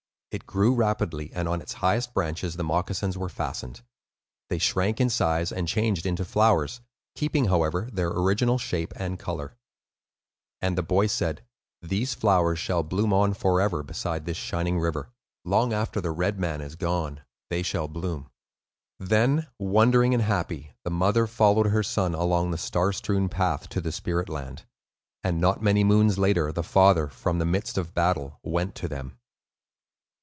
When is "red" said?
16.11-16.39